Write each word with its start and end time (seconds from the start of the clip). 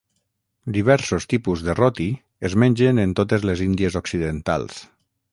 Diversos 0.75 1.27
tipus 1.33 1.61
de 1.67 1.75
roti 1.79 2.07
es 2.49 2.55
mengen 2.63 3.01
en 3.03 3.13
totes 3.19 3.45
les 3.49 3.61
Índies 3.67 3.99
Occidentals. 4.01 4.81